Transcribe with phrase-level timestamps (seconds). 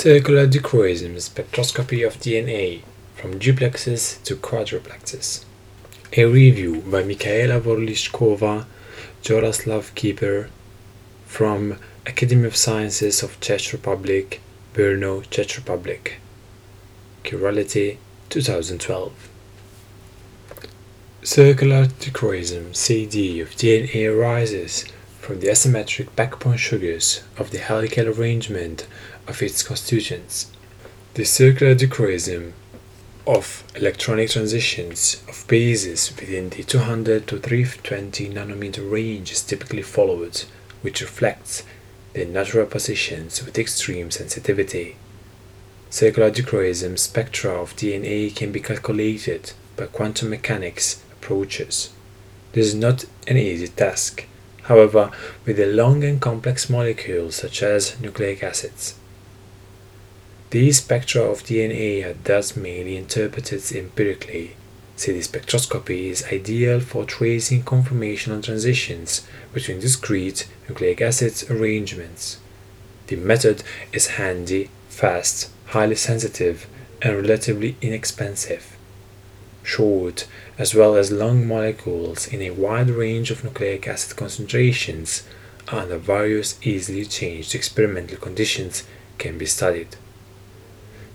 [0.00, 2.80] Circular dichroism spectroscopy of DNA
[3.16, 5.44] from duplexes to quadruplexes.
[6.16, 8.64] A review by Michaela Vorlíčková,
[9.22, 10.48] Jaroslav Kypr
[11.26, 11.76] from
[12.06, 14.40] Academy of Sciences of Czech Republic,
[14.72, 16.18] Brno, Czech Republic.
[17.22, 17.98] Chirality
[18.30, 19.12] 2012.
[21.22, 24.86] Circular dichroism CD of DNA arises
[25.18, 28.86] from the asymmetric backbone sugars of the helical arrangement
[29.30, 30.50] of its constituents.
[31.14, 32.52] The circular dichroism
[33.26, 40.44] of electronic transitions of bases within the 200 to 320 nanometer range is typically followed,
[40.82, 41.62] which reflects
[42.12, 44.96] their natural positions with extreme sensitivity.
[45.90, 51.90] Circular dichroism spectra of DNA can be calculated by quantum mechanics approaches.
[52.52, 54.26] This is not an easy task,
[54.62, 55.10] however,
[55.46, 58.94] with a long and complex molecules such as nucleic acids.
[60.50, 64.56] These spectra of DNA are thus mainly interpreted empirically.
[64.96, 72.38] CD spectroscopy is ideal for tracing conformational transitions between discrete nucleic acid arrangements.
[73.06, 73.62] The method
[73.92, 76.66] is handy, fast, highly sensitive,
[77.00, 78.76] and relatively inexpensive.
[79.62, 80.26] Short
[80.58, 85.22] as well as long molecules in a wide range of nucleic acid concentrations
[85.68, 88.82] under various easily changed experimental conditions
[89.16, 89.94] can be studied.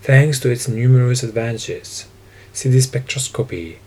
[0.05, 2.05] Thanks to its numerous advantages,
[2.53, 3.77] CD spectroscopy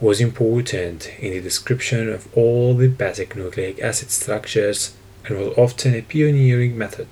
[0.00, 4.94] was important in the description of all the basic nucleic acid structures
[5.26, 7.08] and was often a pioneering method.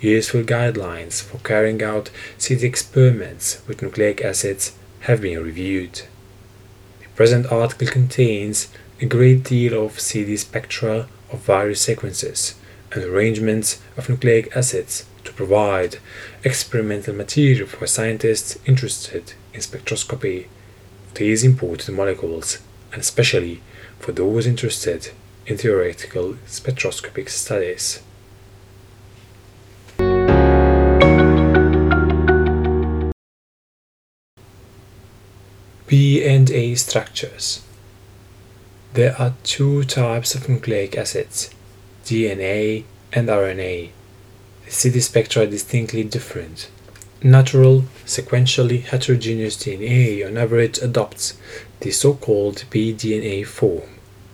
[0.00, 6.04] Useful guidelines for carrying out CD experiments with nucleic acids have been reviewed.
[7.00, 12.54] The present article contains a great deal of CD spectra of various sequences
[12.92, 15.04] and arrangements of nucleic acids
[15.38, 15.98] provide
[16.42, 20.48] experimental material for scientists interested in spectroscopy
[21.14, 22.58] these important molecules,
[22.92, 23.60] and especially
[24.00, 25.12] for those interested
[25.46, 28.02] in theoretical spectroscopic studies.
[35.86, 37.62] B and A structures.
[38.94, 41.50] There are two types of nucleic acids,
[42.04, 42.82] DNA
[43.12, 43.92] and RNA.
[44.68, 46.68] The CD spectra are distinctly different.
[47.22, 51.38] Natural, sequentially heterogeneous DNA on average adopts
[51.80, 53.88] the so-called BDNA form,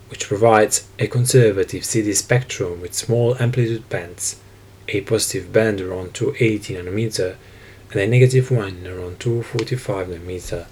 [0.09, 4.41] which provides a conservative CD spectrum with small amplitude bands,
[4.89, 7.37] a positive band around 280 nm
[7.93, 10.67] and a negative one around 245 nm.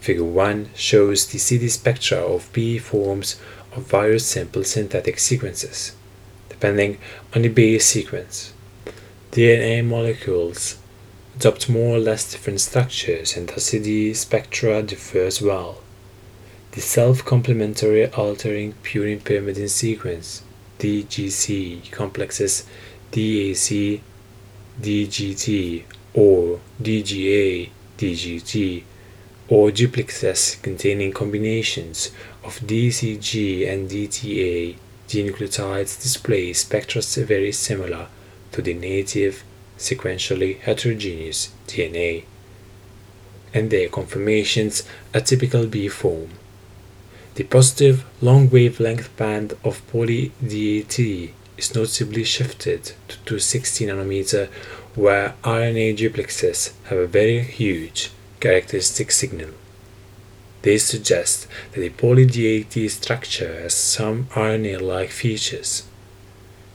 [0.00, 3.40] Figure 1 shows the CD spectra of B forms
[3.70, 5.94] of various simple synthetic sequences,
[6.48, 6.98] depending
[7.36, 8.52] on the base sequence.
[9.32, 10.76] DNA molecules
[11.36, 15.82] adopt more or less different structures and CD spectra differ as well.
[16.72, 20.42] The self-complementary altering purine pyrimidine sequence
[20.80, 22.66] DGC complexes
[23.12, 24.00] DAC,
[24.82, 28.82] DGT or DGA, DGT
[29.48, 32.10] or duplexes containing combinations
[32.42, 34.76] of DCG and DTA
[35.06, 38.08] dinucleotides display spectra very similar
[38.52, 39.44] to the native
[39.78, 42.24] sequentially heterogeneous DNA,
[43.54, 44.82] and their conformations
[45.14, 46.30] a typical B form.
[47.34, 54.48] The positive long wavelength band of poly DAT is noticeably shifted to 260 nanometer,
[54.94, 59.50] where RNA duplexes have a very huge characteristic signal.
[60.62, 65.84] This suggests that the poly DAT structure has some RNA-like features.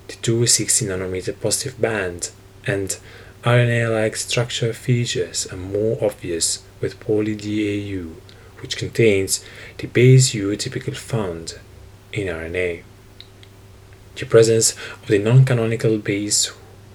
[0.08, 2.32] The 260 nanometer positive band
[2.68, 2.98] and
[3.44, 8.10] RNA-like structure features are more obvious with poly DAU,
[8.62, 9.44] which contains
[9.78, 11.60] the base U typically found
[12.14, 12.84] in RNA.
[14.16, 16.48] The presence of the non-canonical base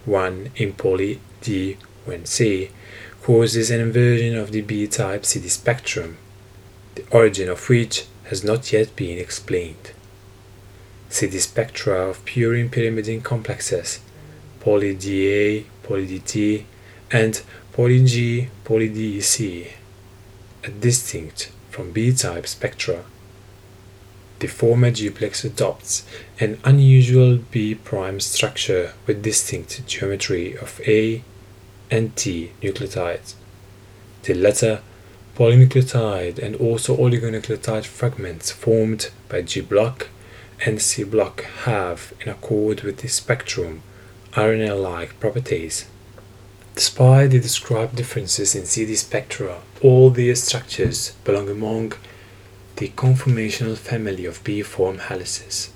[0.04, 2.70] 1 in poly D when C
[3.22, 6.16] causes an inversion of the B-type CD spectrum,
[6.94, 9.92] the origin of which has not yet been explained.
[11.10, 13.98] CD spectra of purine pyrimidine complexes,
[14.60, 16.64] poly DA, poly DT,
[17.10, 17.42] and
[17.72, 19.72] poly G, poly DEC,
[20.64, 23.04] are distinct from B-type spectra.
[24.38, 26.06] The former duplex adopts
[26.38, 31.22] an unusual B prime structure with distinct geometry of A
[31.90, 33.34] and T nucleotides.
[34.22, 34.80] The latter
[35.36, 40.08] polynucleotide and also oligonucleotide fragments formed by G block
[40.64, 43.82] and C block have, in accord with the spectrum,
[44.32, 45.86] RNA like properties.
[46.74, 51.92] Despite the described differences in CD spectra, all these structures belong among
[52.76, 55.72] the conformational family of B-form helices.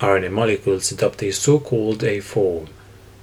[0.00, 2.68] RNA molecules adopt a so-called A form.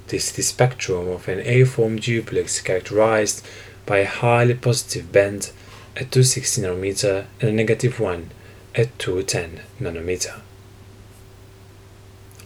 [0.07, 3.45] This is the spectrum of an A form duplex characterized
[3.85, 5.51] by a highly positive band
[5.95, 8.31] at 260 nanometer and a negative one
[8.75, 10.41] at 210 nanometer.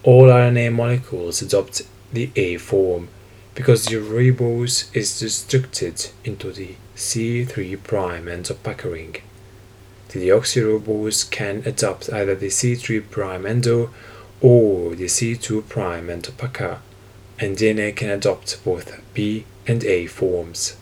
[0.05, 1.81] All RNA molecules adopt
[2.13, 3.07] the A form
[3.55, 9.15] because the ribose is restricted into the C3' endo pucker ring.
[10.09, 13.89] The deoxyribose can adopt either the C3' endo
[14.41, 16.81] or the C2' endo pucker,
[17.39, 20.77] and DNA can adopt both B and A forms.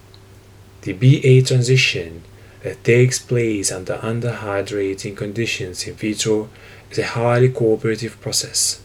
[0.81, 2.24] The BA transition
[2.64, 6.50] that takes place under underhydrating conditions in vitro
[6.92, 8.82] is a highly cooperative process.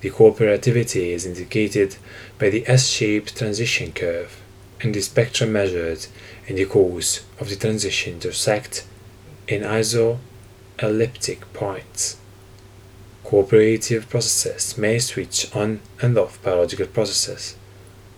[0.00, 1.96] The cooperativity is indicated
[2.38, 4.40] by the S-shaped transition curve,
[4.80, 6.06] and the spectra measured
[6.46, 8.86] in the course of the transition intersect
[9.48, 12.16] in isoelliptic points.
[13.24, 17.56] Cooperative processes may switch on and off biological processes.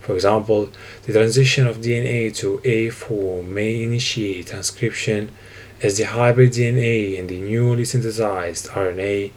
[0.01, 0.69] For example,
[1.03, 5.31] the transition of DNA to A form may initiate transcription
[5.81, 9.31] as the hybrid DNA and the newly synthesized RNA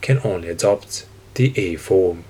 [0.00, 1.06] can only adopt
[1.38, 2.24] the A form.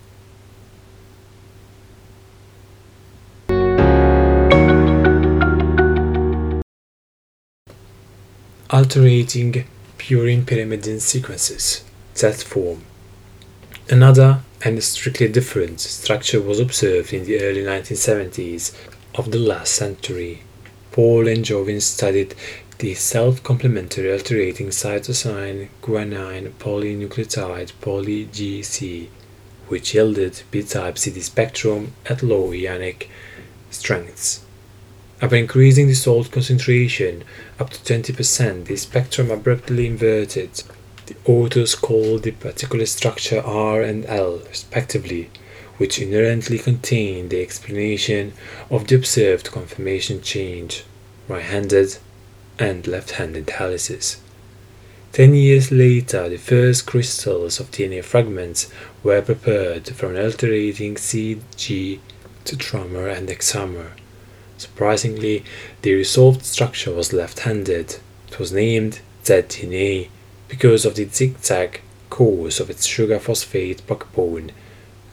[8.69, 9.65] Alterating
[9.97, 11.85] purine pyrimidine sequences,
[12.15, 12.85] Z form.
[13.89, 18.77] Another and strictly different structure was observed in the early 1970s
[19.15, 20.43] of the last century.
[20.93, 22.35] Pohl and Jovin studied
[22.79, 29.09] the self-complementary alterating cytosine guanine polynucleotide poly-GC,
[29.67, 33.11] which yielded B-type CD spectrum at low ionic
[33.71, 34.45] strengths.
[35.21, 37.25] After increasing the salt concentration
[37.59, 40.63] up to 20%, the spectrum abruptly inverted.
[41.07, 45.31] The authors called the particular structure R and L, respectively,
[45.79, 48.35] which inherently contain the explanation
[48.71, 50.85] of the observed conformation change,
[51.27, 51.99] right-handed
[52.59, 54.19] and left-handed helices.
[55.13, 58.71] Ten years later, the first crystals of DNA fragments
[59.03, 61.99] were prepared from alternating CG
[62.45, 63.93] tetramer and hexamer.
[64.59, 65.45] Surprisingly,
[65.83, 67.97] the resolved structure was left-handed.
[68.29, 70.09] It was named ZDNA
[70.49, 74.51] because of the zigzag course of its sugar phosphate backbone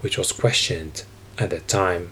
[0.00, 1.04] which was questioned
[1.36, 2.10] at that time.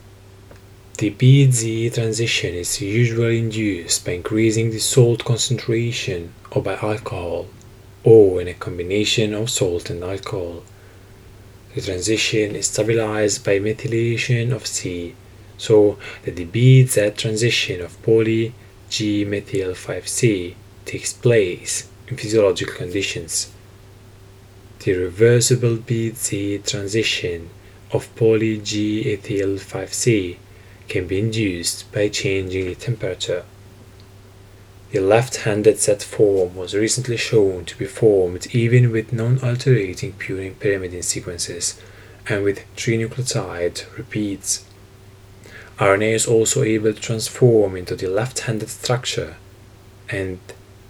[1.00, 7.49] The BZ transition is usually induced by increasing the salt concentration or by alcohol,
[8.05, 10.62] or in a combination of salt and alcohol.
[11.75, 15.14] The transition is stabilized by methylation of C,
[15.57, 18.52] so that the BZ transition of poly
[18.90, 20.54] G-methyl 5C
[20.85, 23.50] takes place in physiological conditions.
[24.80, 27.49] The reversible BZ transition
[27.90, 30.37] of poly G-ethyl 5C
[30.90, 33.44] can be induced by changing the temperature.
[34.90, 41.04] The left-handed Z form was recently shown to be formed even with non-alterating purine pyrimidine
[41.04, 41.80] sequences
[42.28, 44.64] and with trinucleotide repeats.
[45.78, 49.37] RNA is also able to transform into the left-handed structure
[50.09, 50.40] and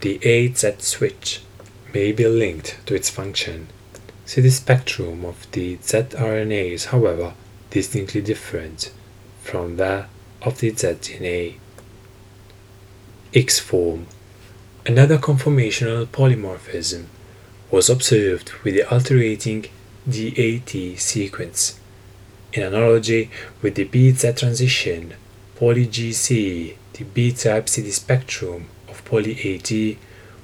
[0.00, 1.42] the AZ switch
[1.92, 3.69] may be linked to its function.
[4.25, 7.35] See the spectrum of the zRNA is however
[7.69, 8.90] distinctly different
[9.50, 10.09] from that
[10.42, 11.57] of the zDNA.
[13.35, 14.07] X form.
[14.87, 17.07] Another conformational polymorphism
[17.69, 19.66] was observed with the alterating
[20.09, 21.80] DAT sequence
[22.52, 23.28] in analogy
[23.61, 25.14] with the BZ transition,
[25.57, 29.97] poly-GC, the B-type CD spectrum of poly-AT,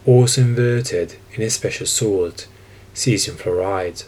[0.05, 2.49] also inverted in a special salt,
[2.93, 4.05] cesium fluoride.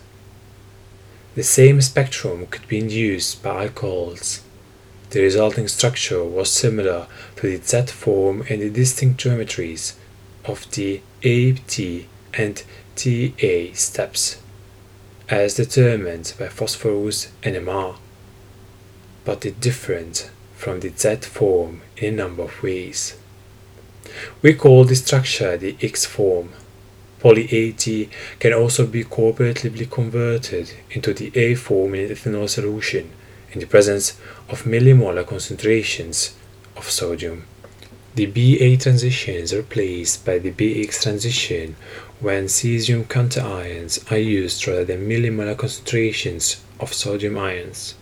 [1.37, 4.43] The same spectrum could be induced by alcohols.
[5.11, 9.95] The resulting structure was similar to the Z form and the distinct geometries
[10.45, 11.79] of the AT
[12.35, 12.63] and
[12.95, 14.39] TA steps
[15.31, 17.97] as determined by phosphorus NMR.
[19.25, 23.17] but it different from the Z form in a number of ways.
[24.43, 26.51] We call this structure the X form.
[27.21, 33.11] Poly-AT can also be cooperatively converted into the A form in ethanol solution
[33.53, 36.35] in the presence of millimolar concentrations
[36.77, 37.47] of sodium.
[38.15, 41.77] The BA transition is replaced by the BX transition
[42.21, 47.95] when cesium counterions are used rather than millimolar concentrations of sodium ions.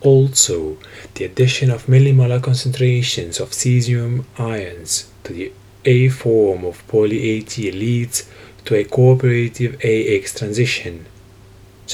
[0.00, 0.78] Also,
[1.14, 5.52] the addition of millimolar concentrations of cesium ions to the
[5.84, 8.28] A form of poly-AT leads
[8.64, 11.06] to a cooperative AX transition,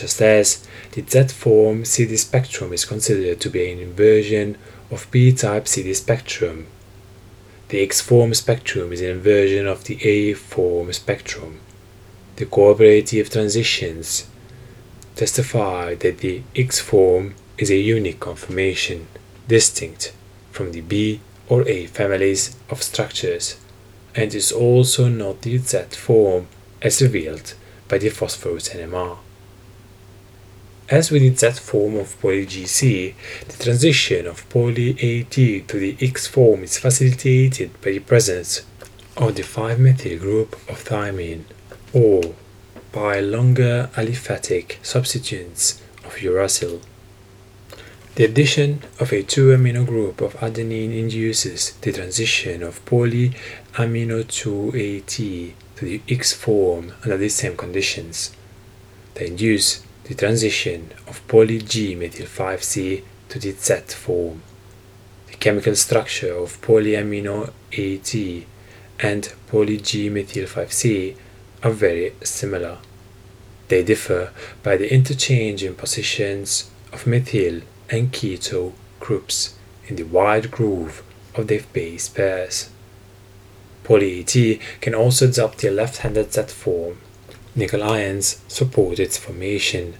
[0.01, 4.57] just as the Z form CD spectrum is considered to be an inversion
[4.91, 6.67] of B type CD spectrum.
[7.69, 11.61] The X form spectrum is an inversion of the A form spectrum.
[12.37, 14.27] The cooperative transitions
[15.17, 19.09] testify that the X form is a unique conformation,
[19.49, 20.13] distinct
[20.53, 23.57] from the B or A families of structures,
[24.15, 26.49] and is also not the Z form
[26.83, 27.55] as revealed
[27.89, 29.19] by the phosphorus NMR.
[30.89, 33.15] As with the Z form of poly-GC,
[33.49, 38.63] the transition of poly-AT to the X form is facilitated by the presence
[39.17, 41.43] of the 5-methyl group of thymine,
[41.93, 42.35] or
[42.93, 46.81] by longer aliphatic substituents of uracil.
[48.15, 53.35] The addition of a 2-amino group of adenine induces the transition of polyamino
[53.75, 58.31] 2AT to the X form under the same conditions.
[59.15, 64.41] They induce the transition of poly-G methyl 5C to the Z form.
[65.27, 68.47] The chemical structure of polyamino AT
[69.01, 71.17] and poly-G methyl 5C
[71.65, 72.79] are very similar.
[73.67, 74.33] They differ
[74.63, 79.59] by the interchange in positions of methyl and keto groups
[79.89, 81.03] in the wide groove
[81.35, 82.71] of their base pairs.
[83.83, 86.99] Poly-AT can also adopt the left-handed Z form.
[87.59, 89.95] Nickel ions support its formation.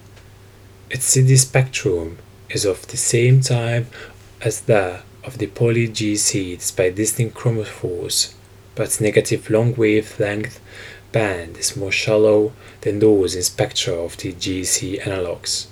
[0.91, 2.19] Its CD spectrum
[2.51, 3.91] is of the same type
[4.41, 8.35] as that of the poly-GC despite distinct chromophores,
[8.75, 10.59] but negative long wavelength
[11.11, 15.67] band is more shallow than those in spectra of the GC analogues.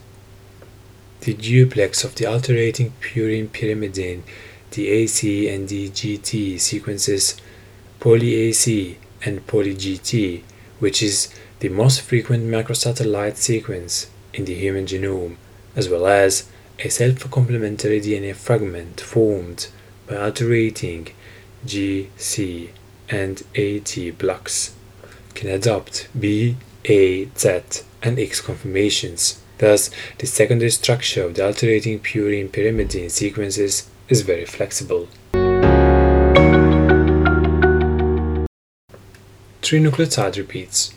[1.21, 4.23] The duplex of the alternating purine pyrimidine,
[4.71, 7.39] the AC and the GT sequences
[7.99, 10.41] poly-AC and poly-GT,
[10.79, 15.37] which is the most frequent microsatellite sequence in the human genome,
[15.75, 19.67] as well as a self-complementary DNA fragment formed
[20.07, 21.07] by alternating
[21.65, 22.69] GC
[23.09, 24.75] and AT blocks,
[25.33, 27.61] can adopt B, A, Z,
[28.03, 29.41] and X conformations.
[29.57, 35.07] Thus, the secondary structure of the alternating purine pyrimidine sequences is very flexible.
[39.61, 40.94] Trinucleotide repeats.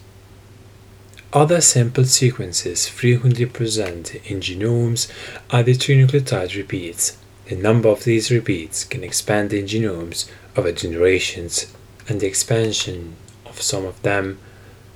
[1.34, 5.12] Other simple sequences frequently present in genomes
[5.50, 7.18] are the trinucleotide repeats.
[7.44, 11.70] The number of these repeats can expand in genomes over generations,
[12.08, 14.38] and the expansion of some of them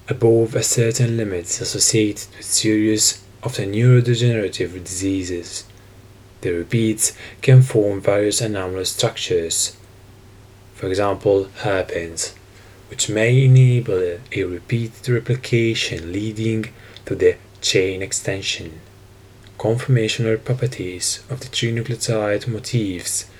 [0.08, 5.64] above a certain limit is associated with serious, often neurodegenerative diseases.
[6.40, 7.12] The repeats
[7.42, 9.76] can form various anomalous structures,
[10.72, 12.32] for example, hairpins
[12.92, 16.66] which may enable a repeated replication leading
[17.06, 18.82] to the chain extension.
[19.56, 23.30] Conformational properties of the trinucleotide motifs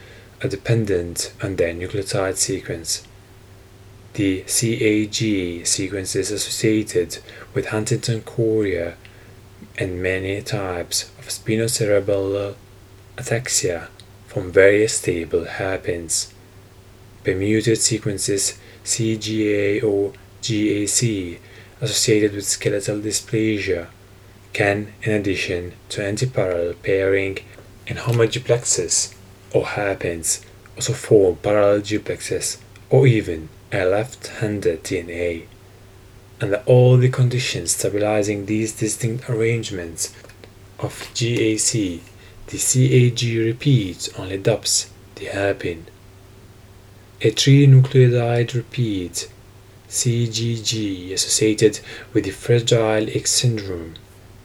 [0.42, 3.06] are dependent on their nucleotide sequence.
[4.14, 7.18] The CAG sequence is associated
[7.52, 8.94] with Huntington chorea
[9.76, 12.54] and many types of spinocerebellar
[13.18, 13.88] ataxia
[14.28, 16.32] from very stable hairpins.
[17.25, 20.12] Permuted sequences CGA or
[20.43, 21.38] GAC
[21.81, 23.87] associated with skeletal dysplasia
[24.52, 27.38] can, in addition to antiparallel pairing
[27.87, 29.14] and homoduplexes
[29.52, 30.45] or hairpins,
[30.76, 32.59] also form parallel duplexes
[32.91, 35.47] or even a left-handed DNA.
[36.41, 40.12] Under all the conditions stabilizing these distinct arrangements
[40.81, 42.00] of GAC,
[42.49, 45.87] the CAG repeat only adopts the hairpin
[47.25, 49.29] a trinucleotide repeat
[49.88, 51.79] CGG associated
[52.12, 53.95] with the fragile X syndrome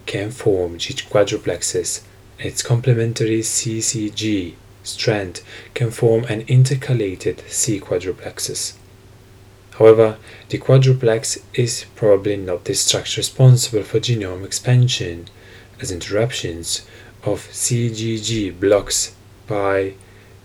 [0.05, 2.03] can form G quadruplexes
[2.37, 4.53] and its complementary CCG
[4.83, 5.41] strand
[5.73, 8.73] can form an intercalated C quadruplexes.
[9.79, 10.17] However,
[10.49, 15.29] the quadruplex is probably not the structure responsible for genome expansion,
[15.81, 16.85] as interruptions
[17.23, 19.15] of CGG blocks
[19.47, 19.93] by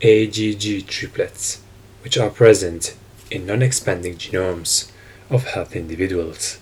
[0.01, 1.62] AGG triplets,
[2.03, 2.97] which are present
[3.31, 4.91] in non-expanding genomes
[5.31, 6.59] of healthy individuals.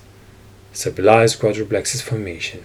[0.73, 2.63] Stabilized quadruplexes formation.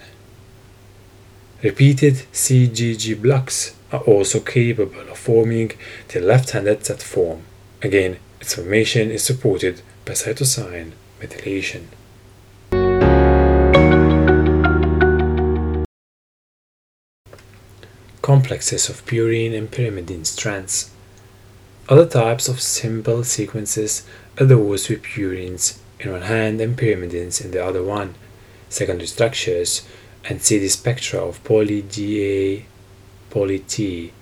[1.62, 5.72] Repeated CGG blocks are also capable of forming
[6.08, 7.42] the left-handed Z form.
[7.82, 11.86] Again, its formation is supported by cytosine methylation.
[18.22, 20.90] Complexes of purine and pyrimidine strands.
[21.88, 24.02] Other types of simple sequences
[24.40, 28.16] are those with purines in one hand and pyrimidines in the other one.
[28.68, 29.86] Secondary structures
[30.24, 32.64] and CD spectra of poly GA,
[33.30, 34.12] poly T,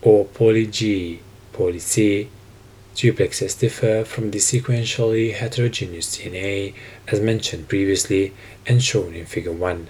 [0.00, 1.20] or poly G,
[1.52, 2.28] poly C
[2.94, 6.74] duplexes differ from the sequentially heterogeneous DNA
[7.08, 8.32] as mentioned previously
[8.66, 9.88] and shown in Figure 1.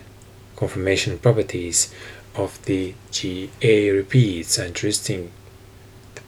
[0.56, 1.92] Conformation properties
[2.34, 5.32] of the GA repeats are interesting.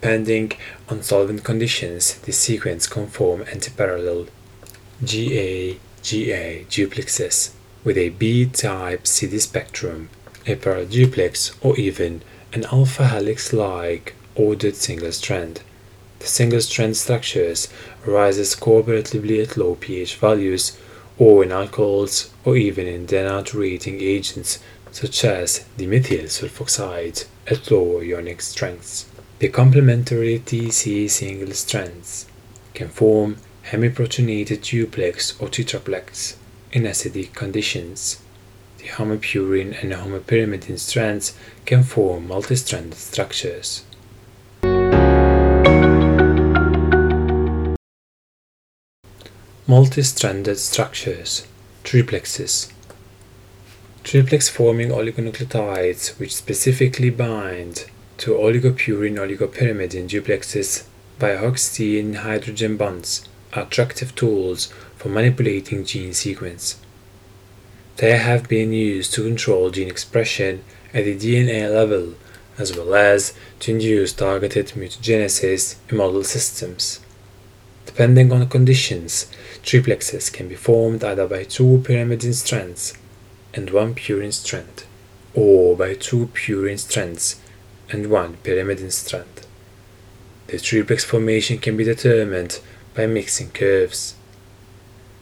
[0.02, 0.50] Depending
[0.88, 4.26] on solvent conditions, the sequence conform antiparallel
[5.04, 7.52] GA GA duplexes
[7.84, 10.08] with a B-type CD spectrum,
[10.44, 15.60] a parallel duplex, or even an alpha helix like ordered single strand.
[16.18, 17.68] The single strand structures
[18.04, 20.76] arises cooperatively at low pH values
[21.16, 24.58] or in alcohols or even in denaturating agents
[24.90, 29.06] such as dimethyl sulfoxide at lower ionic strengths.
[29.42, 32.26] The complementary TC single strands
[32.74, 33.38] can form
[33.70, 36.36] hemiprotonated duplex or tetraplex
[36.70, 38.22] in acidic conditions.
[38.78, 43.82] The homopurine and homopyrimidine strands can form multi-stranded structures.
[49.66, 51.48] Multi-stranded structures,
[51.82, 52.70] triplexes.
[54.04, 57.86] Triplex forming oligonucleotides which specifically bind
[58.22, 60.84] to oligopurine oligopyrimidine duplexes
[61.18, 66.80] by Hoogsteen hydrogen bonds are attractive tools for manipulating gene sequence.
[67.96, 70.62] They have been used to control gene expression
[70.94, 72.14] at the DNA level
[72.58, 77.00] as well as to induce targeted mutagenesis in model systems.
[77.86, 79.26] Depending on conditions,
[79.64, 82.94] triplexes can be formed either by two pyrimidine strands
[83.52, 84.84] and one purine strand,
[85.34, 87.41] or by two purine strands
[87.90, 89.46] and one pyrimidine strand.
[90.48, 92.60] The triplex formation can be determined
[92.94, 94.14] by mixing curves.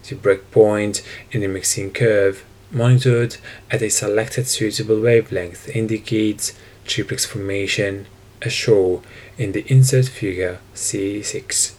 [0.08, 3.36] The breakpoint in the mixing curve, monitored
[3.70, 8.06] at a selected suitable wavelength, indicates triplex formation
[8.42, 9.02] as shown
[9.38, 11.74] in the insert figure C6.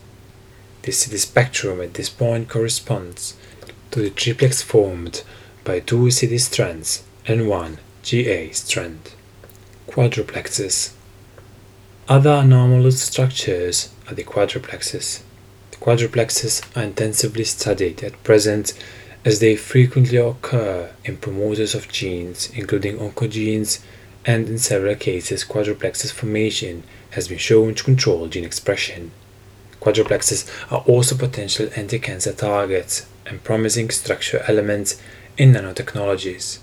[0.84, 3.36] The CD spectrum at this point corresponds
[3.92, 5.24] to the triplex formed
[5.64, 9.12] by two CT strands and one GA strand.
[9.88, 10.94] Quadruplexes.
[12.08, 15.22] Other anomalous structures are the quadruplexes.
[15.72, 18.74] The quadruplexes are intensively studied at present
[19.26, 23.82] as they frequently occur in promoters of genes, including oncogenes,
[24.26, 29.12] and in several cases, quadruplexes formation has been shown to control gene expression.
[29.82, 35.02] Quadruplexes are also potential anti-cancer targets and promising structural elements
[35.38, 36.60] in nanotechnologies.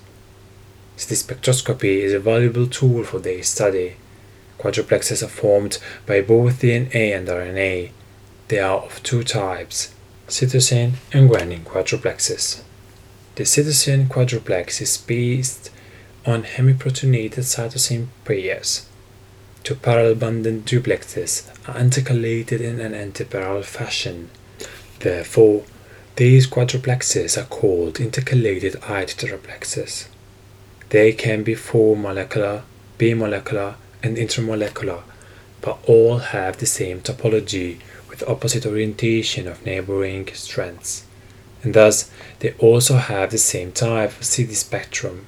[0.98, 3.94] CD spectroscopy is a valuable tool for their study.
[4.58, 7.92] Quadruplexes are formed by both DNA and RNA.
[8.48, 9.94] They are of two types,
[10.26, 12.62] cytosine and guanine quadruplexes.
[13.36, 15.70] The cytosine quadruplex is based
[16.26, 18.88] on hemiprotonated cytosine pairs.
[19.62, 24.30] Two parallel bonded duplexes are intercalated in an antiparallel fashion.
[24.98, 25.62] Therefore,
[26.16, 30.08] these quadruplexes are called intercalated I tetraplexes.
[30.90, 32.62] They can be 4 molecular,
[32.98, 35.02] bimolecular, and intermolecular,
[35.60, 41.04] but all have the same topology with opposite orientation of neighboring strands,
[41.62, 45.26] and thus they also have the same type of CD spectrum.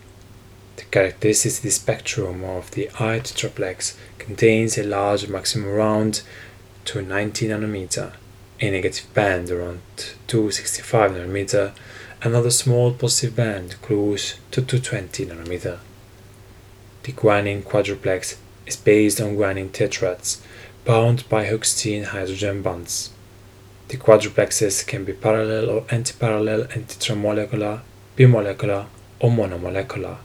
[0.77, 6.23] The characteristic CD spectrum of the I tetraplex contains a large maximum around
[6.87, 8.13] 290 nanometer,
[8.61, 9.83] a negative band around
[10.27, 11.73] 265 nanometer,
[12.23, 15.79] another small positive band close to 220 nanometer.
[17.05, 20.43] The guanine quadruplex is based on guanine tetrads
[20.85, 23.11] bound by Hoogsteen hydrogen bonds.
[23.89, 27.81] The quadruplexes can be parallel or antiparallel and tetramolecular,
[28.17, 28.87] bimolecular,
[29.19, 30.19] or monomolecular.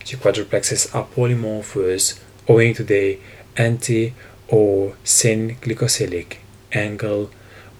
[0.00, 3.18] The quadruplexes are polymorphous owing to the
[3.56, 4.14] anti
[4.46, 6.36] or syn glycosylic
[6.72, 7.30] angle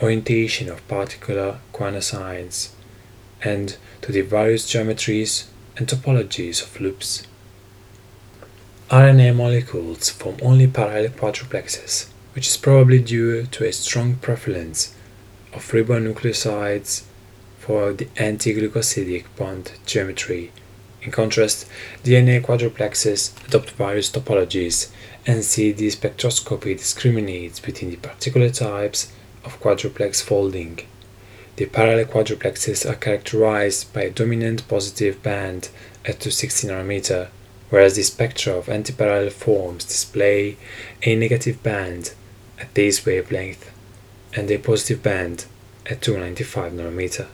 [0.00, 2.70] orientation of particular guanosines
[3.42, 5.46] and to the various geometries
[5.76, 7.26] and topologies of loops.
[8.90, 14.94] RNA molecules form only parallel quadruplexes, which is probably due to a strong prevalence
[15.52, 17.04] of ribonucleosides
[17.58, 20.52] for the anti-glycosidic bond geometry.
[21.02, 21.68] In contrast,
[22.02, 24.90] DNA quadruplexes adopt various topologies
[25.26, 29.12] and CD spectroscopy discriminates between the particular types
[29.44, 30.80] of quadruplex folding.
[31.58, 35.70] The parallel quadruplexes are characterized by a dominant positive band
[36.04, 37.28] at 260 nm,
[37.68, 40.56] whereas the spectra of antiparallel forms display
[41.02, 42.12] a negative band
[42.60, 43.72] at this wavelength
[44.36, 45.46] and a positive band
[45.86, 47.26] at 295 nm.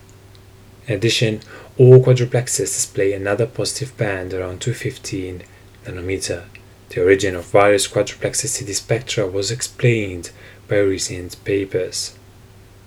[0.86, 1.40] In addition,
[1.76, 5.42] all quadruplexes display another positive band around 215
[5.84, 6.44] nm.
[6.88, 10.30] The origin of various quadruplexes CD spectra was explained
[10.66, 12.14] by recent papers.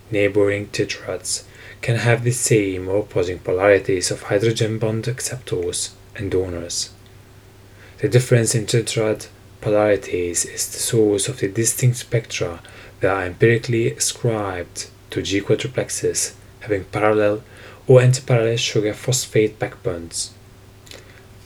[0.10, 1.43] Neighboring tetrads
[1.82, 6.91] can have the same or opposing polarities of hydrogen bond acceptors and donors.
[8.00, 9.28] The difference in tetrad
[9.60, 12.62] polarities is the source of the distinct spectra
[13.00, 17.43] that are empirically ascribed to G quadruplexes having parallel
[17.88, 20.34] or antiparallel sugar phosphate backbones.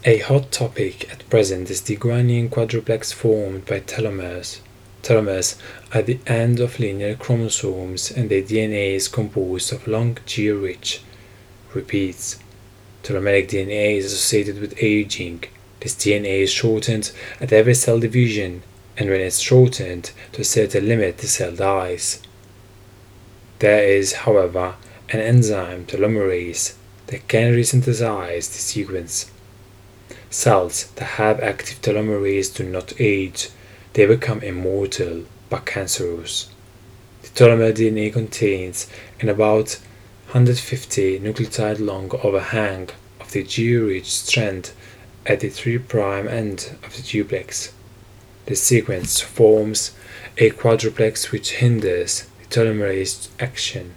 [0.03, 4.59] A hot topic at present is the guanine quadruplex formed by telomeres.
[5.01, 5.55] Telomeres
[5.93, 11.01] at the end of linear chromosomes and their DNA is composed of long G-rich
[11.73, 12.39] repeats.
[13.03, 15.43] Telomeric DNA is associated with aging.
[15.79, 18.61] This DNA is shortened at every cell division
[18.95, 22.21] and when it's shortened to a certain limit the cell dies.
[23.59, 24.75] There is, however,
[25.09, 26.75] an enzyme telomerase
[27.07, 29.31] that can resynthesize the sequence.
[30.29, 33.49] Cells that have active telomerase do not age,
[33.93, 36.49] they become immortal but cancerous.
[37.23, 38.87] The telomere DNA contains
[39.19, 39.79] an about
[40.27, 44.71] 150 nucleotide long overhang of the G-rich strand
[45.25, 45.79] at the 3'
[46.29, 47.73] end of the duplex.
[48.45, 49.91] The sequence forms
[50.37, 53.93] a quadruplex which hinders the telomerase action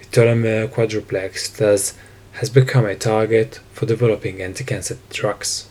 [0.00, 1.94] The telomere quadruplex thus
[2.32, 5.67] has become a target for developing anti-cancer drugs.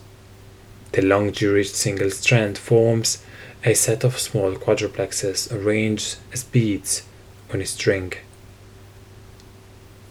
[0.93, 3.23] The long G-rich single strand forms
[3.63, 7.03] a set of small quadruplexes arranged as beads
[7.53, 8.13] on a string.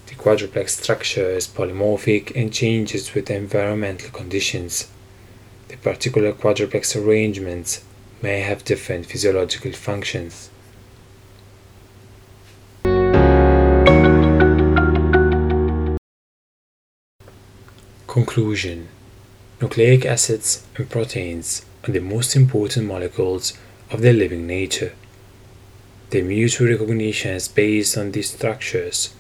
[0.07, 4.89] The quadruplex structure is polymorphic and changes with environmental conditions.
[5.69, 7.83] The particular quadruplex arrangements
[8.23, 10.51] may have different physiological functions.
[18.07, 18.89] Conclusion
[19.59, 23.55] Nucleic acids and proteins are the most important molecules
[23.91, 24.93] of their living nature.
[26.11, 29.15] Their mutual recognition is based on these structures.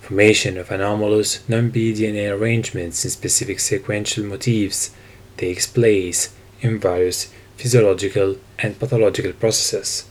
[0.00, 4.90] Formation of anomalous non-BDNA arrangements in specific sequential motifs
[5.36, 10.08] takes place in various physiological and pathological processes.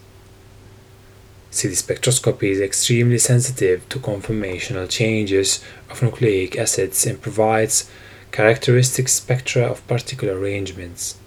[1.51, 7.89] CD spectroscopy is extremely sensitive to conformational changes of nucleic acids and provides
[8.35, 11.17] characteristic spectra of particular arrangements.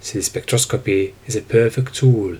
[0.00, 2.36] CD spectroscopy is a perfect tool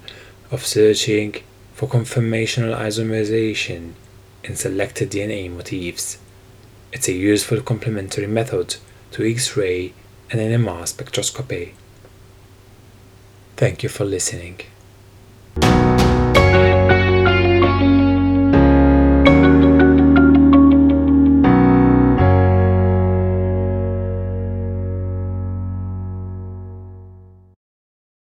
[0.53, 1.35] of searching
[1.74, 3.94] for conformational isomerization
[4.44, 6.18] in selected DNA motifs.
[6.92, 8.76] It's a useful complementary method
[9.11, 9.92] to X ray
[10.31, 11.72] and NMR spectroscopy.
[13.57, 14.61] Thank you for listening.